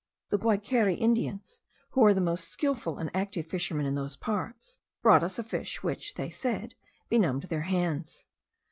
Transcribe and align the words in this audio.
The 0.29 0.39
Guayquerie 0.39 0.95
Indians, 0.95 1.61
who 1.91 2.03
are 2.03 2.11
the 2.15 2.19
most 2.21 2.47
skilful 2.47 2.97
and 2.97 3.11
active 3.13 3.45
fishermen 3.45 3.85
in 3.85 3.93
those 3.93 4.15
parts, 4.15 4.79
brought 5.03 5.21
us 5.21 5.37
a 5.37 5.43
fish, 5.43 5.83
which, 5.83 6.15
they 6.15 6.31
said, 6.31 6.73
benumbed 7.07 7.43
their 7.49 7.61
hands. 7.61 8.25